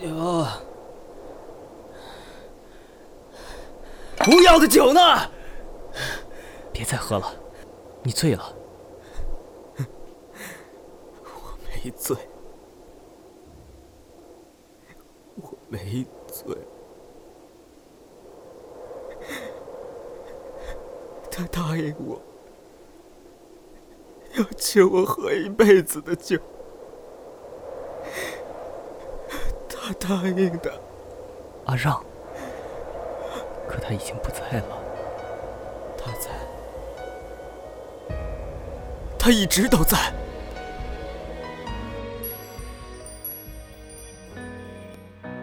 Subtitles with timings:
[0.00, 0.46] 哟，
[4.18, 5.00] 不要的酒呢？
[6.72, 7.34] 别再喝了，
[8.02, 8.52] 你醉了。
[9.76, 12.16] 我没醉，
[15.36, 16.56] 我没醉。
[21.30, 22.20] 他答应我，
[24.34, 26.38] 要请我喝一辈子的酒。
[29.68, 30.70] 他答应的。
[31.66, 32.04] 阿让，
[33.66, 34.78] 可他已经不在了。
[35.96, 36.30] 他在，
[39.18, 40.12] 他一直都在。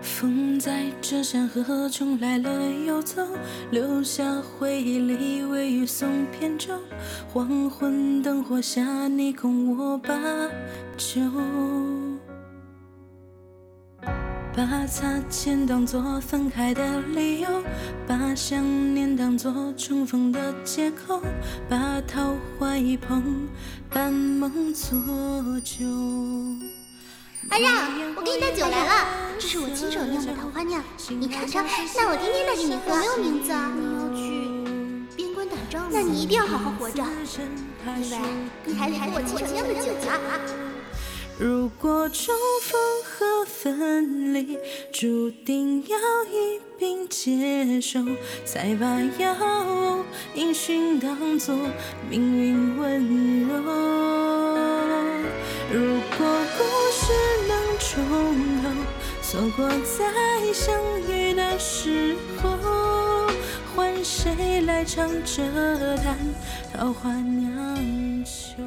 [0.00, 2.50] 风在这山河中来了
[2.86, 3.22] 又走，
[3.70, 6.72] 留下回忆里微雨送扁舟。
[7.30, 10.14] 黄昏灯火下，你共我把
[10.96, 11.20] 酒，
[14.56, 17.62] 把擦肩当作分开的理由，
[18.06, 21.20] 把想念当作重逢的借口，
[21.68, 23.22] 把桃花一捧，
[23.90, 24.98] 半梦作
[25.62, 25.84] 酒。
[27.50, 29.06] 阿让，我给你带酒来了，
[29.38, 31.62] 这是我亲手酿的桃花酿，你尝尝。
[31.94, 32.80] 那我天天带给你喝。
[32.92, 34.24] 我没有名字啊，你要去
[35.16, 37.04] 边关打仗，那你一定要好好活着，
[37.84, 38.18] 因为
[38.64, 40.65] 你还得喝我亲手酿的酒啊。
[41.38, 44.58] 如果重逢和分离
[44.90, 45.98] 注定要
[46.32, 48.00] 一并接受，
[48.46, 48.86] 才把
[49.18, 49.34] 药
[49.66, 50.02] 物
[50.34, 51.54] 音讯当作
[52.08, 53.54] 命运温柔。
[55.70, 56.26] 如果
[56.56, 57.12] 故事
[57.46, 58.02] 能重
[58.62, 58.70] 头，
[59.20, 63.28] 错过再相遇的时候，
[63.74, 65.42] 换谁来唱这
[65.98, 66.16] 坛
[66.72, 68.64] 桃花酿酒？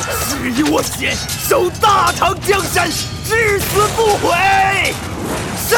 [0.00, 1.14] 誓以我血
[1.48, 2.88] 守大唐江山，
[3.24, 4.94] 至死不悔。
[5.68, 5.76] 杀！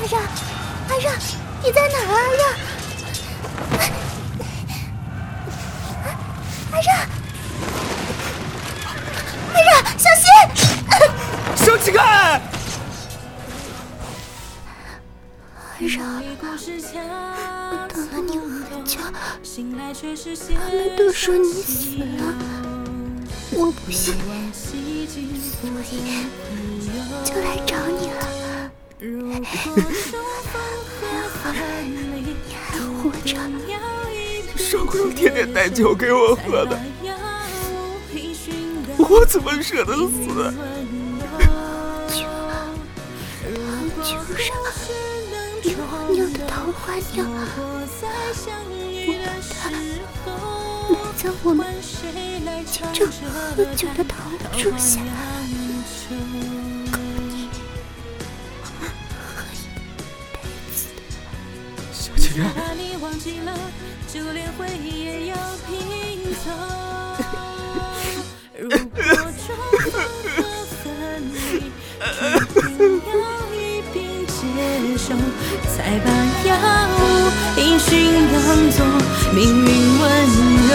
[0.00, 0.20] 阿让，
[0.88, 1.14] 阿让，
[1.62, 2.12] 你在哪儿？
[2.12, 2.42] 阿让，
[6.72, 6.88] 阿让，
[9.54, 10.24] 阿让，小心！
[11.64, 12.40] 小乞丐！
[15.74, 16.22] 阿让，
[17.72, 19.00] 我等了你很久，
[20.54, 22.04] 他们都说你死了，
[23.50, 24.14] 我不信，
[24.52, 25.04] 所以
[27.24, 28.14] 就来找你了。
[31.42, 31.52] 还好
[31.82, 33.28] 你还活着？
[34.56, 36.78] 少公天天带酒给我喝的，
[38.96, 40.52] 我怎么舍得死？
[42.08, 42.22] 酒，
[43.42, 44.56] 糖酒上
[46.54, 47.34] 桃花酿，我
[49.26, 49.74] 把它埋
[51.16, 51.90] 在我们经
[52.70, 54.14] 常喝酒的桃
[54.56, 55.00] 树下。
[61.92, 63.50] 小乞丐，怕你忘记了，
[64.12, 65.36] 就连回忆也要
[65.66, 66.44] 拼凑。
[68.60, 69.02] 如果
[69.42, 69.44] 重
[69.90, 69.92] 逢
[70.36, 70.38] 和
[70.84, 70.84] 分
[71.34, 71.36] 离，
[72.54, 72.78] 注定
[73.10, 73.12] 要
[74.64, 75.08] 接受，
[75.68, 76.08] 才把
[76.48, 76.50] 药
[76.96, 77.00] 物
[77.60, 77.90] 音讯
[78.32, 78.34] 当
[78.70, 78.76] 作
[79.34, 79.68] 命运
[80.00, 80.02] 温
[80.68, 80.72] 柔。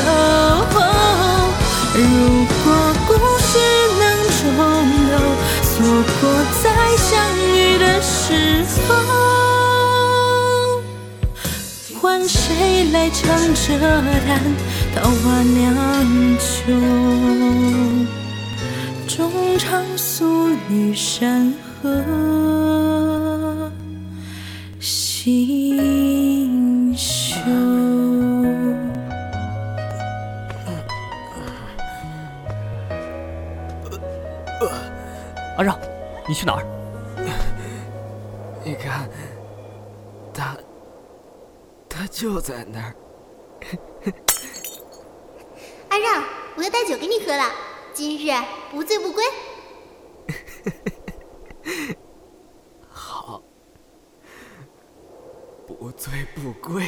[1.95, 1.99] 如
[2.63, 2.65] 果
[3.07, 3.49] 故事
[3.99, 4.01] 能
[4.37, 4.39] 重
[5.09, 5.11] 头，
[5.63, 5.67] 错
[6.21, 6.23] 过
[6.61, 6.63] 再
[6.97, 7.07] 相
[7.55, 8.17] 遇的时
[8.87, 8.89] 候。
[11.99, 12.37] 换谁
[12.91, 13.67] 来唱这
[14.25, 14.29] 叹
[14.95, 15.57] 桃花酿
[16.37, 16.39] 酒？
[19.07, 19.17] 衷
[19.57, 21.89] 肠诉与山河
[25.29, 27.39] 心休。
[35.55, 35.79] 阿让，
[36.27, 36.65] 你去哪儿？
[38.63, 39.07] 你看，
[40.33, 40.57] 他，
[41.87, 42.95] 他就在那儿。
[45.89, 46.23] 阿让，
[46.55, 47.43] 我要带酒给你喝了，
[47.93, 48.31] 今日
[48.71, 49.23] 不醉不归。
[55.79, 56.83] 不醉不归。